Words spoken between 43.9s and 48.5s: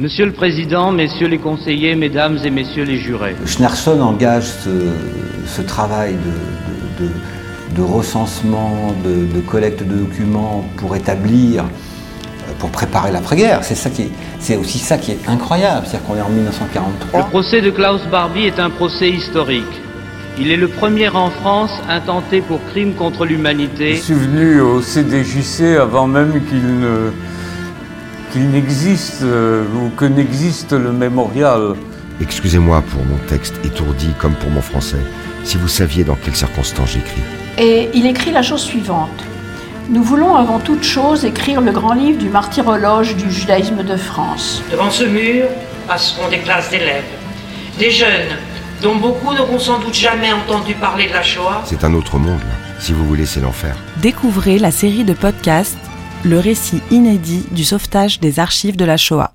France. Devant ce mur passeront des classes d'élèves, des jeunes